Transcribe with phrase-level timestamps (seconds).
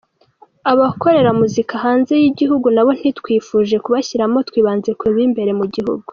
[0.71, 6.07] Abakorera muzika hanze y’igihugu nabo ntitwifuje kubashyiramo, twibanze ku b’imbere mu gihugu.